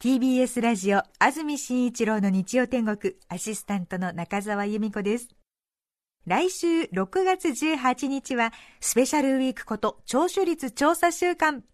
[0.00, 5.28] TBS ラジオ安住紳一郎の日曜天国アシスタントの中澤由美子です。
[6.24, 11.64] 来週6月18日はスペシャルウィークこと聴取率調査週間。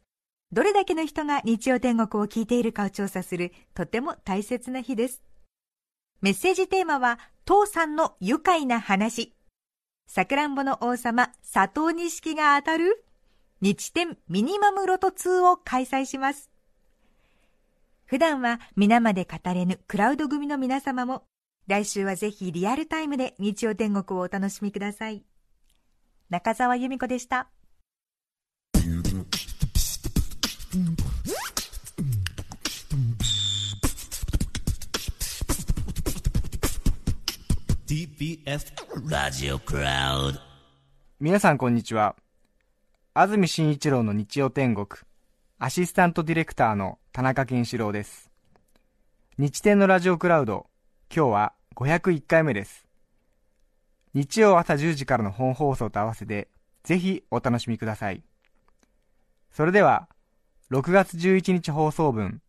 [0.52, 5.22] どれだけの人が日曜天国を聞いているかを調査するとても大切な日です。
[6.22, 9.34] メッセージテーマは父さんの愉快な話。
[10.08, 13.04] さくらんぼの王様佐藤錦が当たる。
[13.60, 16.53] 日天ミニマムロト2を開催します。
[18.14, 21.24] 普段は皆まで語れぬクラウド組の皆様も、
[21.66, 25.24] 来週はぜひリアルタイムで日曜天国をお楽しみください。
[26.30, 27.50] 中澤由美子でした。
[37.88, 40.38] TBS ラジオクラウド
[41.18, 42.14] 皆さんこんにちは
[43.12, 44.86] 安住紳一郎の日曜天国
[45.60, 48.28] アシスタントディレクターの田中健志郎です。
[49.38, 50.66] 日天のラジオクラウド、
[51.14, 52.88] 今日は501回目です。
[54.14, 56.48] 日曜朝10時からの本放送と合わせて、
[56.82, 58.24] ぜひお楽しみください。
[59.52, 60.08] それでは、
[60.72, 62.42] 6月11日放送分、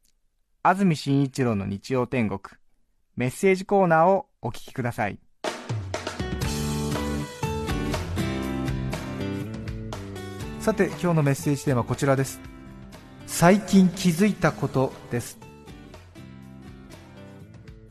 [0.64, 2.40] 安住紳一郎の日曜天国、
[3.16, 5.20] メッセージコーナーをお聞きください。
[10.60, 12.55] さて、今日のメッセージテーマはこちらです。
[13.38, 15.38] 最近気づいたことです。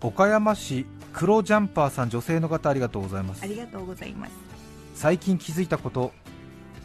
[0.00, 3.42] 岡山市黒ジャンパーさん女性の方ありがとうございます。
[3.42, 4.32] ありがとうございます。
[4.94, 6.12] 最近気づいたこと。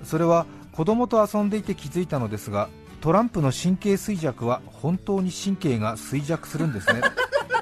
[0.03, 2.67] それは子供と遊んでいて気づいたのですが
[2.99, 6.99] トランプの神経衰弱は本当に神経が衰弱するんですね。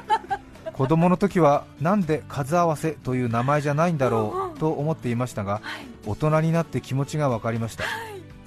[0.74, 5.62] 子供の時はなんで数合わせという名前じゃないんだろうと思っていましたが、
[6.08, 7.84] 大人になって気持ちが分かりました、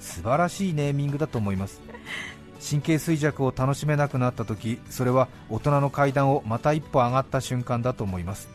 [0.01, 1.90] 素晴らしいネーミングだと思います
[2.67, 8.49] 神経衰弱を楽しめなくなった時それは大人の階段をまた一歩上がった瞬間だと思います。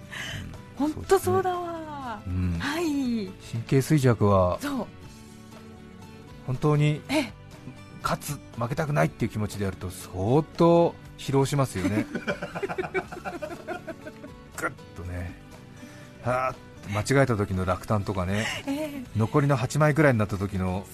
[0.76, 2.84] 本当そうだわ、うん、はい。
[3.50, 4.58] 神経衰弱は
[6.46, 7.00] 本当に
[8.02, 12.06] 勝つ負けたくないっていう気持ちでやると相当疲労しますよね。
[14.56, 15.34] ぐっとね。
[16.22, 16.54] は
[16.92, 20.86] 間違えた時の落胆とかね、えー、残りの8枚ぐらいになった時の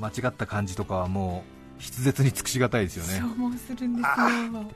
[0.00, 3.20] 間違った感じとかはもう筆舌に尽くしがたいですよね。
[3.20, 4.72] 消耗するんですよ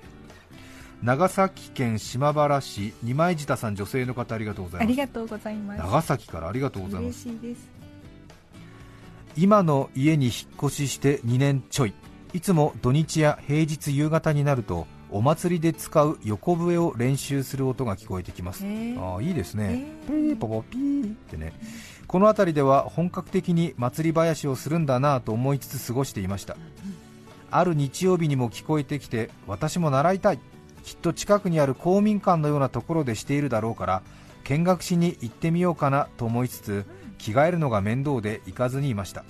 [1.03, 4.85] 長崎県島原市二枚舌さん女性の方ありがとうございます。
[4.85, 5.79] ありがとうございます。
[5.79, 7.29] 長崎からありがとうございます。
[7.29, 7.69] 嬉しいです。
[9.37, 11.95] 今の家に引っ越しして2年ちょい。
[12.33, 18.65] いつも土日や平日夕方になるとお祭りで使う横笛を練習する音が聞こえてきます。
[18.99, 19.84] ああいいですね。
[20.06, 21.53] ピーポポピーってね。
[22.06, 26.56] この辺りでは本格的に祭り囃子をするんだなと思いつつ過ごしていました。
[27.50, 30.41] ある日曜日にも聞こえてきて私も習いたい。
[30.83, 34.03] きっと近くにある公民館のようなところでしているだろうから
[34.44, 36.84] 見学しに行ってみようかなと思いつつ
[37.19, 39.25] 着替えるのが面倒で行かずにいました。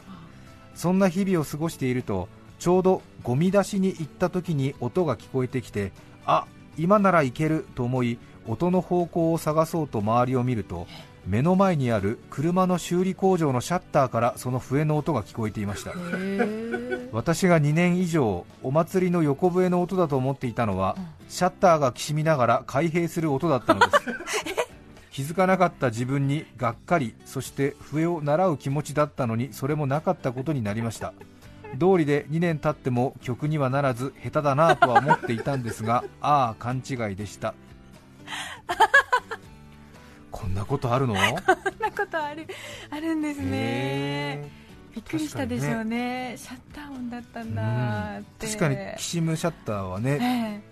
[0.74, 2.28] そんな日々を過ごしていると
[2.62, 5.90] ちょうどゴミ出しに行った時に音が聞こえてきて
[6.24, 6.46] あ
[6.78, 10.86] 今ならいけると思い音の方向を探そうと周りを見ると
[11.26, 15.92] 目の前にある車の修理工場のシャッターからその笛の音が聞こえていました。
[17.10, 20.96] 私が2年以上お祭りの横笛の音だと思っていたのは、
[21.28, 24.04] シャッターがきしみながら開閉する音だったのです。
[25.12, 31.12] 気づかなかった自分にがっかりそして笛を習う気持ちだったのにそれもなかったことになりました
[31.78, 37.54] 通りで2年経っても曲にはならず下手だなとは思っていたんですが ああ勘違いでした。
[40.30, 41.14] こんなことあるの？
[41.14, 42.46] こんなことある
[42.90, 44.48] あるんですね。
[44.94, 50.71] びっくりしたでしょうね、ね、シャッター音だったんだ確かにきしむシャッターはね、えー、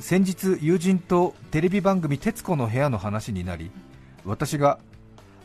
[0.00, 3.70] 先日友人とテレビ番組「徹子の部屋」の話になり
[4.24, 4.78] 私が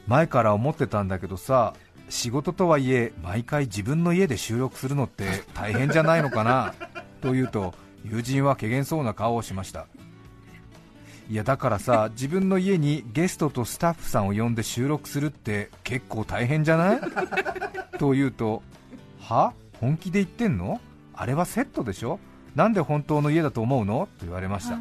[0.08, 1.74] 前から思ってたんだけどさ
[2.10, 6.74] 仕事とはいえ毎回自分の家で収録するのって大変じゃないのかな
[7.22, 7.74] と言うと
[8.06, 9.88] 友人は怪げそうな顔をしました。
[11.30, 17.00] いやだからさ自分の家にゲストとスタッフさんを呼んで収録するって結構大変じゃない？
[17.98, 18.62] と言うと
[19.22, 19.54] は？
[19.80, 20.82] 本気で言ってんの？
[21.14, 22.20] あれはセットでしょ？
[22.56, 24.08] なんで本当の家だと思うの？
[24.20, 24.78] と言われました。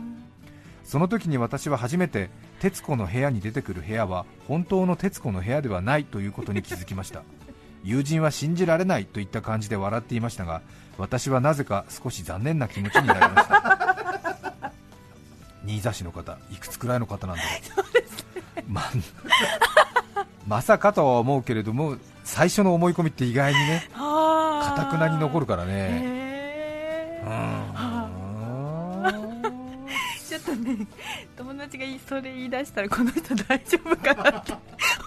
[0.84, 2.28] その時に私は初めて
[2.60, 7.22] 徹子の部屋に出てくる部屋は本当の徹子の部屋ではないということに気づきました。
[7.84, 10.62] 友人は信じられないといった感じで笑っていましたが
[10.98, 14.72] 私はなぜか少し残念な気持ちになりました。
[15.66, 18.62] 新座市の方いくつくらいの方なんだろう。
[18.68, 18.82] ま
[20.46, 25.72] まさかとは思うけれども最初の思い込みって意外にねかたくなに残るからね。
[25.72, 29.12] へうんー
[30.28, 30.86] ちょっとね
[31.36, 34.52] 友達がそれ言い出したらこの人大丈夫かなって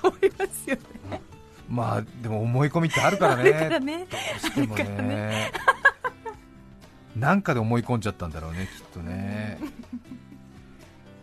[0.03, 0.75] 思いますよ
[1.09, 1.21] ね。
[1.69, 3.97] まあでも思い込みってあるからだからね。
[3.97, 5.51] ねどうしてもあるからね。
[7.15, 9.57] なんかで思い込んじゃったんだろうねきっとね。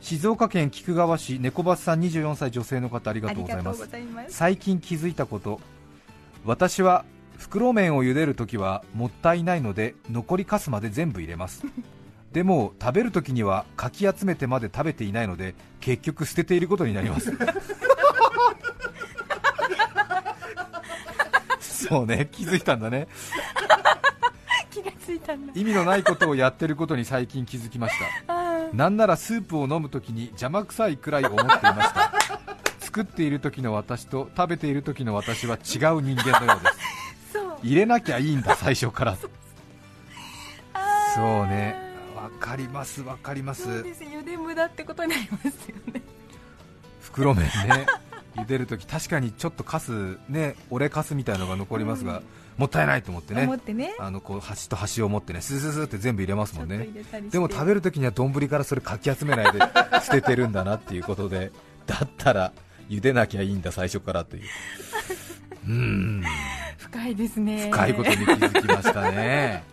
[0.00, 3.80] 静岡県菊川市猫バスさん24歳女性の方ありがとうとうございます。
[3.80, 5.60] ございます最近気づいたこと。
[6.44, 7.04] 私は
[7.38, 11.64] 袋麺を茹でるときはもったいないので残りかすまで全部入れます
[12.32, 17.31] でも食べるときにはかき集めてまで食べていないので結局捨てていることになります。
[21.88, 23.06] そうね気づいたんだね。
[24.70, 25.52] 気がついたんだ。
[25.55, 27.94] 意味のないことをやってることに最近気づきまし
[28.26, 28.35] た。
[28.35, 32.12] あなんならスープを飲むときに邪魔くさいくらい思っていました。
[32.81, 35.61] 作っている時の私と食べている時の私は違う
[36.00, 36.78] 人間のようです。
[37.62, 39.17] 入れなきゃいいんだ最初から。
[39.17, 39.28] そ
[41.43, 41.46] う。
[41.46, 41.91] ね
[42.22, 46.00] わかりますわかりまそうすです茹で無駄ってことになりますよね。
[47.00, 47.86] 袋麺ね
[48.36, 52.22] 茹でるとき確かにちょっとカスね折れカスみたいのが残りますが、
[52.56, 53.42] もったいないと思ってね。
[53.42, 53.94] 思ってね。
[53.98, 56.88] あのこう端と端を持ってねスースースーって全部入れますもんね。
[57.30, 59.58] でも食べるときには丼からそれかき集めないで
[60.04, 61.50] 捨ててるんだなっていうことで
[61.86, 62.52] だったら
[62.88, 64.44] 茹でなきゃいいんだ最初からという。
[65.66, 66.25] うーん。
[66.78, 67.68] 深いですね。
[67.70, 69.71] 深いことに気づきましたね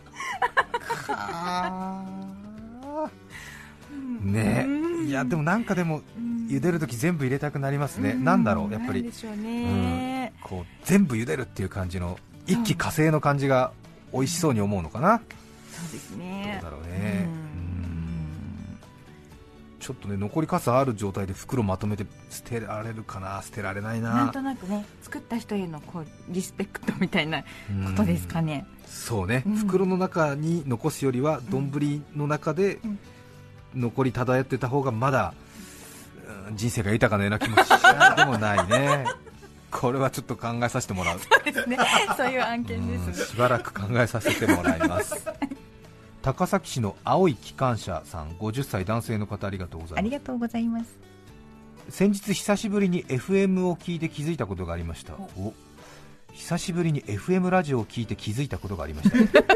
[5.20, 6.40] やでもなんかでもうん。
[6.50, 8.24] 茹でるとき全部入れたくなりますね、うん。
[8.24, 9.04] なんだろうやっぱり。
[9.04, 12.18] なんでしょうね、こう全部茹でるっていう感じの
[12.48, 13.72] 一気火星の感じが
[14.12, 15.22] 美味しそうに思うのかな、
[15.72, 17.32] そうですどねうだろうね、うん。
[17.34, 17.40] うん。
[19.80, 23.44] ちょっとね残りかすある状態で袋まとめて捨てられるかな。
[23.44, 24.16] 捨てられないな。
[24.16, 27.46] なんとなくね作った人へのこうリスペクトみたいなこ
[27.96, 29.56] とですかね、そうね、うん。
[29.56, 33.00] 袋の中に残すよりは丼の中でうん
[33.76, 35.50] 残り漂ってた方がまだ、うん
[36.56, 39.06] 人生が豊かなような気もしないでもないね。
[39.72, 41.20] これはちょっと考えさせてもらう。
[41.46, 41.78] ですね。
[42.18, 45.28] そういう案件うんですしばらく考えさせてもらいます。
[46.22, 50.00] 高崎市の青い機関車さん50歳男性の方ありがとうございます。
[50.00, 50.86] ありがとうございます。
[51.90, 55.14] 先日久しぶりに FM を聞いて気づいたことがありました。
[55.38, 55.54] お
[56.34, 59.10] 久しぶりに FM ラジオを聞いて気づいたことがありまし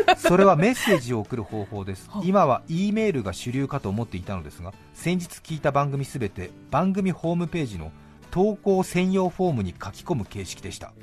[0.05, 0.15] た。
[0.17, 2.09] それはメッセージを送る方法です。
[2.09, 7.91] は今は E メールが主流かと思っていたのですが先日聞いた番組すべて番組ホームページの
[8.31, 10.93] 投稿専用フォームに書き込む形式でした。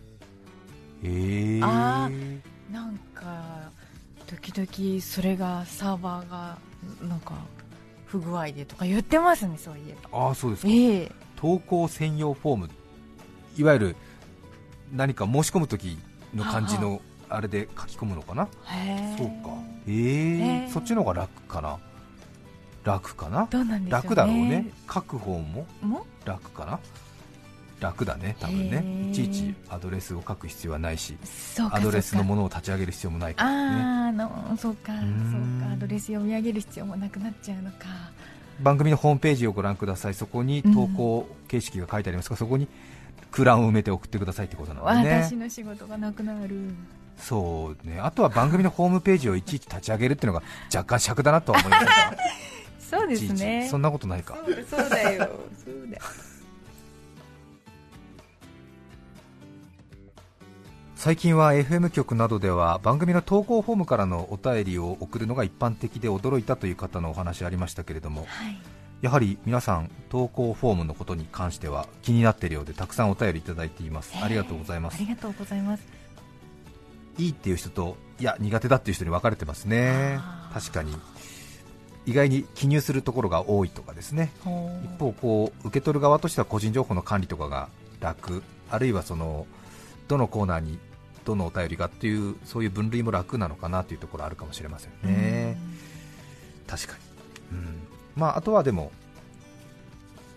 [1.03, 2.11] へえあ
[2.71, 3.71] なんか
[4.27, 6.59] 時々それがサーバーが
[7.09, 7.35] なんか
[8.07, 10.27] 不具合でとか言ってますねそういえば。
[10.27, 10.69] ああそうですか。
[10.69, 11.13] ええ。
[11.37, 12.71] 投稿専用フォーム。
[13.57, 13.97] いわゆる
[14.93, 15.99] 何か申し込む時
[16.35, 18.49] の感じのあれで書き込むのかな？
[19.17, 19.51] そうか。
[19.89, 21.79] えそっちの方が楽かな？
[22.83, 23.47] 楽かな？
[23.51, 24.03] どうなんでしょうね。
[24.03, 24.67] 楽だろうね。
[24.93, 25.67] 書く方も？
[25.83, 26.07] も？
[26.25, 26.81] 楽かな？
[27.81, 29.11] 楽だね多分ね。
[29.11, 31.17] いちいちアドレスを書く必要はないし
[31.71, 33.83] アドレスのものを立ち上げる必要もないからね。
[33.83, 35.01] あのそうかそう
[35.63, 35.73] か。
[35.73, 37.87] アドレス読み上げる必要もなくなっちゃうのか。
[38.61, 40.15] 番組のホームページをご覧ください。
[40.15, 42.29] そこに投稿形式が書いてあります。
[42.29, 42.69] が、そこに
[43.31, 45.23] 空欄を埋めて送ってくださいってことなのでね。
[45.23, 46.75] 私の仕事がなくなる。
[47.19, 48.01] そうね。
[48.01, 52.17] あとは番組のホームページをいちいち立ち上げるっていうのが若干尺だなとは思いましたが。
[52.81, 53.69] そうですね。
[53.71, 54.37] そんなことないか。
[54.45, 55.31] そうだそうだよ。
[55.65, 55.99] そうだ
[60.97, 68.27] 最近は FM 局などでは番組の投稿フォームからのお便りを送るのが一般的で驚いたという方のお話ありましたけれども。
[68.29, 74.13] はいやはり皆さん投稿フォームのことに関しては気になっているようでたくさんお便りいただいています。
[74.23, 74.97] ありがとうございます。
[74.97, 75.83] ありがとうございます。
[77.19, 80.19] いいっていう人といや苦手だっていう人に分かれてますね。
[80.53, 80.95] 確かに。
[82.07, 84.33] 意外に記入するところが多いとかですね。
[84.85, 87.69] 一方こう受け取る側としては個人情報の管理とかが
[88.01, 88.43] 楽。
[88.71, 89.47] あるいはその
[90.09, 90.79] どのコーナーに
[91.25, 95.59] どのお便りがっていうそういう分類も楽なのかなというところあるかもしれませんね。
[96.67, 96.95] 確か
[97.53, 97.90] に、うん
[98.21, 98.93] まあ、あとはでも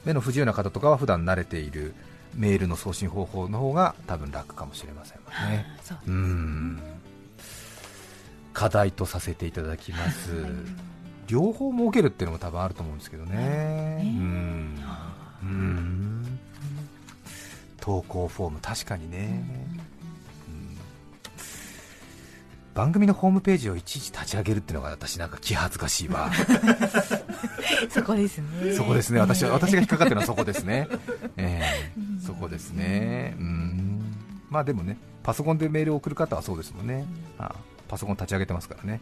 [0.06, 1.94] 目の不自由な方とかは普段慣れている
[2.34, 5.66] メールの送信方法の方が多分楽かもしれませんね。
[6.08, 6.80] うん。
[8.54, 10.32] 課題とさせていただきます、
[11.28, 14.80] 両方設けるっていうのも多分あると思うんですけどね、うん。
[15.44, 16.40] うん。
[17.82, 19.46] 投稿フォーム、確かにね、
[19.78, 19.93] うん
[22.74, 26.32] 番組のホームページをいちいち立ち上げるっていうのが私、なんか気恥ずかしいわ。
[27.90, 28.74] そこですね。
[28.74, 30.88] そこですね、私は私が引っかかってるのはそこですね、
[31.38, 34.16] えーそこですね、うん。
[34.50, 37.06] まあでもね、パソコンでメールを送る方はそうですもんね、
[37.38, 37.54] あ
[37.88, 39.02] パソコン立ち上げてますからね。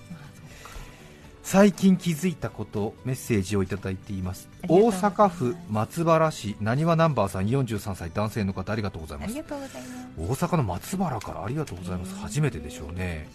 [1.43, 4.49] 最近気づいたことメッセージをいただいています。
[4.67, 9.31] 大阪府松原市なにわナンバーさん43歳男性の方ありがとうございます。
[9.31, 10.45] ありがとうございます。
[10.45, 12.15] 大阪の松原からありがとうございます。
[12.15, 13.29] 初めてでしょうね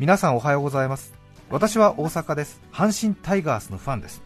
[0.00, 1.14] 皆さんおはようございます。
[1.50, 2.60] 私は大阪です。
[2.72, 4.22] 阪神タイガースのファンです。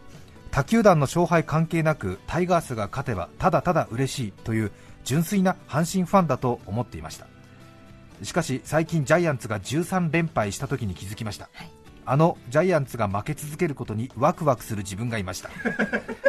[0.49, 4.71] 他球団の勝敗関係なくタイガースが勝てばただただ嬉しいという
[5.03, 7.27] 純粋な阪神ファンだと思っていました。
[8.23, 11.69] しかし最近ジャイアンツが13連敗した時に気づきました、はい。
[12.03, 15.51] あのジャイアンツが負け続けることにワクワクする自分がいました。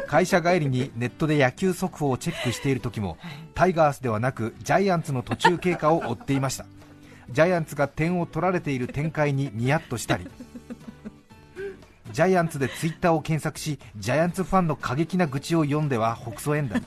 [0.07, 3.17] 会社帰りにネットで野球速報をチェックしている時も
[3.55, 6.67] タイガースではなくジャイアンツの途中経過を追っていました
[7.31, 10.27] ジャイアンツが点を取られている展開にニヤッとしたり。
[12.13, 16.85] ジャイアンツでツイッターを検索しジャイアンツファンの過激な愚痴を読んでは北総園だり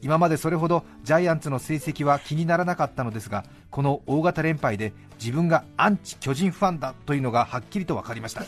[0.00, 8.42] 今までそれほどジャイアンツの成績は気にならなかったのですがこの大型連敗で自分がアンチ巨人ファンだというのがはっきりと分かりました。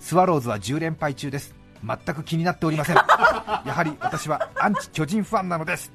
[0.00, 1.54] スワローズは10連敗中です。
[1.82, 2.96] 全く気になっておりません。
[2.96, 5.92] やはり私はアンチ巨人ファンなのです。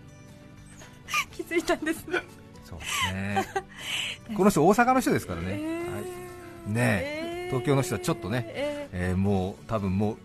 [1.32, 2.22] 気づいたんですね
[2.70, 3.46] そうですね。
[4.36, 5.94] この人大阪の人ですからね、えー。
[5.94, 7.48] はい、ねえ。
[7.50, 10.18] 東京の人はちょっとね、ええーもう多分もう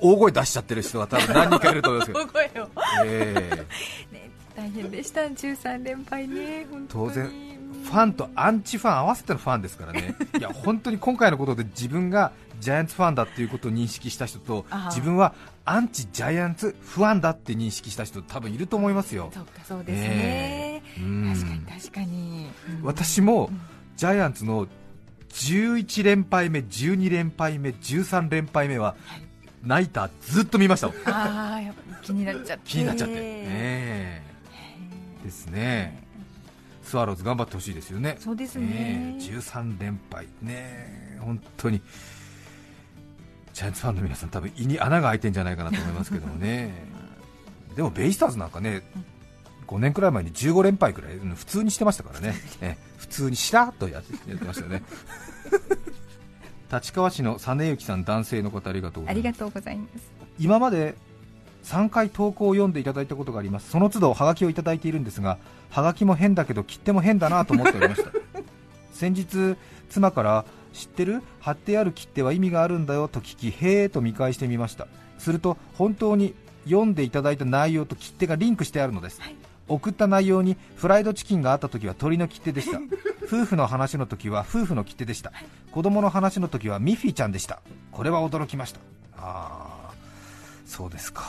[0.00, 2.24] 大声出しちゃってる人は多分何人かいると思いますけど。
[2.24, 2.68] ー、 大声を。
[3.04, 3.66] え
[4.12, 5.22] ね大変でした。
[5.22, 20.62] 13連敗ね本当然ーファンとアンチファン合わせてのファンですからね、いや本当に今回のことで自分がジャイアンツファンだっていうことを認識した人と自分はアンチジャイアンツファンだって認識した人多分いると思いますよ、そうかそうですね、えー。
[20.62, 20.67] うん
[21.34, 22.46] 確かに確かに、
[22.80, 22.84] うん。
[22.84, 23.50] 私も
[23.96, 24.66] ジャイアンツの
[25.30, 28.96] 11連敗目、12連敗目、13連敗目は
[29.62, 32.70] ナイターずっと見ましたああやっぱ気になっちゃって。
[32.70, 34.22] 気になっちゃって、ねえ。
[35.24, 36.02] ですね、
[36.82, 39.16] スワローズ頑張ってほしいですよね、そうですね。
[39.20, 41.82] え13連敗、ねえ本当に。
[43.52, 46.72] ジャイアンツファンの皆さん、多分胃に穴が開いてんじゃないかなと思いますけどもね、
[47.74, 48.82] でもベイスターズなんかね、
[49.68, 54.82] 5年くらい前に15連敗くらいうん普通にしてましたからね、 え普通にしらっとやってやってましたよね。
[56.72, 59.14] 立川市の実幸さん男性の方ありがとうございます。
[59.14, 59.90] ありがとうございます。
[60.38, 60.96] 今まで
[61.64, 63.70] 3回投稿を読んでいただいたことがあります。
[63.70, 65.38] その都度ハガキをいただいているんですが
[65.70, 68.10] ハガキも変だけど切手も変だなと思っておりました。
[68.92, 69.56] 先日
[69.90, 71.22] 妻から知ってる？
[71.40, 74.88] 貼ってある切手は意味があるんだよと聞きへーと見返してみました。
[75.18, 76.34] すると本当に
[76.64, 79.20] 読んでいただいた内容と切手がリンクしてあるのです、
[79.68, 82.78] 送った内容にフライドチキンがあった時は鳥の切手でした。
[83.26, 85.32] 夫婦の話の時は夫婦の切手でした。
[85.70, 87.60] 子供の話の時はミッフィーちゃんでした。
[87.92, 88.80] これは驚きました。
[89.18, 89.92] ああ
[90.66, 91.24] そうですか。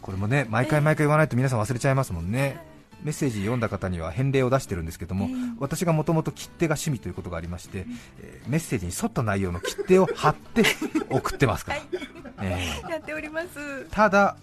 [0.00, 2.58] これもね毎回毎回言わないと皆さん忘れちゃいますもんね。
[3.02, 5.28] メッセージ読んだ方には返礼を出してるんですけども、
[5.60, 7.86] 私がもともと切手が趣味ということがありまして、
[8.20, 10.64] えーメッセージに沿った内容の切手を貼って
[11.10, 11.80] 送ってますから、
[12.42, 13.86] えーやっております。
[13.90, 14.36] ただ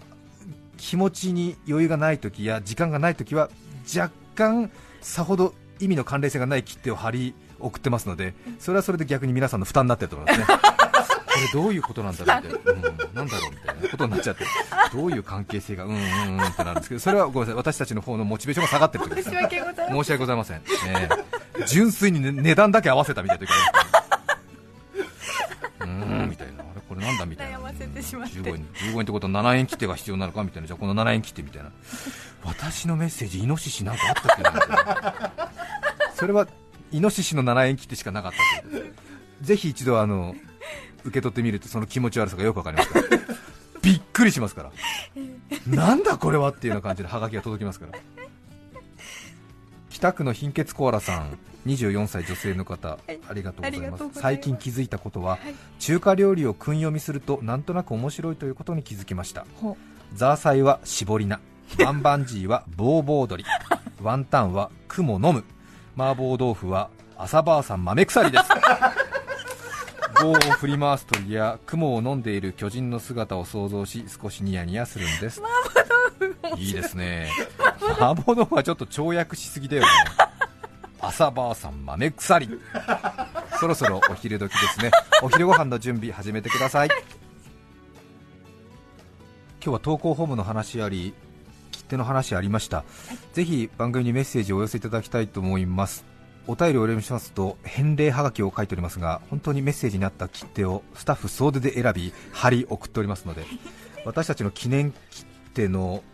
[0.76, 3.50] 気持ちに余裕がない時や時間がない時は
[3.94, 10.46] 若干さほど意味の関連性がない切手を貼り送ってますのでそれはそれで逆に皆さんの負担になってると思いますね。
[11.36, 14.44] これどういうことなんだろうみたいな、うん、なんだろうみたいなことになっちゃって
[14.90, 19.30] どういう関係性がうんうんうんってなるんですけどそれはごめんなさい私たちの方のモチベーションが下がってる時です。
[19.30, 19.88] 申し訳ございません。
[19.88, 21.08] 申し訳ございません、え。
[21.60, 23.52] ー純粋に、ね、値段だけ合わせたみたいな時
[25.80, 26.62] うーんみたいな。
[26.62, 28.38] あれこれなんだみたいなせてしまって。
[28.38, 30.66] 15円15円ってことは7円切手が必要なのかみたいな。
[30.66, 31.70] じゃあこの7円切手みたいな。
[32.44, 35.42] 私のメッセージイノシシなんかあったっけな
[36.14, 36.46] それは
[36.92, 38.92] イノシシの7円切手しかなかったということで
[39.42, 40.34] ぜひ一度あの
[41.04, 43.06] 受け取ってみるとその気持ち悪さがよくわかりますから。
[43.82, 44.72] びっくりしますから。
[45.66, 47.98] なんだこれはっていうような感じでハガキが届きますから。
[49.96, 54.04] 北区の貧血コアラさん24歳女性の方、いありがとうございます。
[54.12, 55.54] 最近気づいたことは、はい。
[55.78, 59.46] 中華料理を訓読みするとなんとなく面白いということに気づきました。
[59.54, 59.74] ほ
[60.12, 61.40] ザーサイは絞り菜
[61.78, 63.44] バンバンジーはボーボー鶏
[64.04, 65.44] ワンタンは雲飲む
[65.96, 68.44] 麻婆豆腐は朝ばあさん豆腐りです。
[70.22, 75.40] 棒を振り回す鳥や雲を飲んでいる巨人の姿を想像し少しニヤニヤするんです。
[76.58, 77.30] いいですね
[77.98, 79.88] 麻婆豆腐はちょっと跳躍しすぎだよね。
[81.00, 82.48] 朝ばあさん豆腐り
[83.60, 84.90] そろそろお昼時ですね。
[85.22, 86.88] お昼ご飯の準備始めてください。
[86.88, 86.96] 今
[89.60, 91.14] 日は投稿ホームの話あり
[91.72, 92.84] 切手の話ありました、
[93.32, 96.04] ぜひ番組にメッセージをお寄せいただきたいと思います。
[96.48, 103.44] お便りをお読みしますと返礼はがきを書いておりますが本当にメッセージにあった切手をスタッフ総出で選び貼り送っておりますので
[104.04, 106.04] 私たちの記念切手の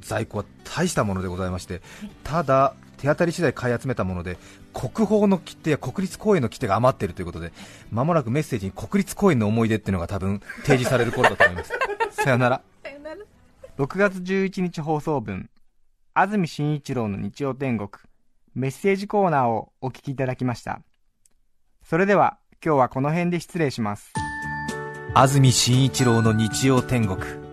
[0.00, 1.80] 在庫は大したものでございまして
[2.24, 4.38] ただ手当たり次第買い集めたもので
[4.72, 7.52] 国宝の切手や国立公園の切手が余っているということで
[7.90, 11.72] まもなくメッセージに国立公園の思い出っていうのが多分提示される頃だと思います。
[12.22, 12.62] さよなら。
[13.78, 15.50] 6月11日放送分
[16.14, 17.90] 安住紳一郎の日曜天国
[18.54, 20.80] メッセージコーナーをお聞きいただきました。
[21.84, 24.14] それでは今日はこの辺で失礼します。
[25.14, 27.45] 安住紳一郎の日曜天国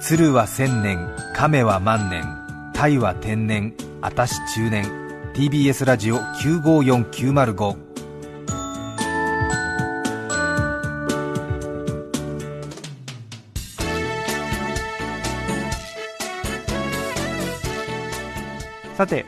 [0.00, 2.22] 鶴は千年亀は万年
[2.74, 4.84] 鯛は天然あたし中年。
[5.34, 7.76] TBS ラジオ954905
[18.96, 19.26] さて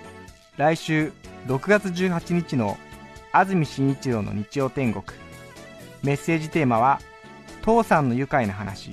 [0.57, 1.13] 来週
[1.47, 2.79] 6月18日の
[3.33, 5.05] 安住紳一郎の日曜天国。
[6.03, 7.01] メッセージテーマは
[7.63, 8.93] 「父さんの愉快な話」